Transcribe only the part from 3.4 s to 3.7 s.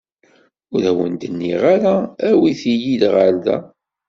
da.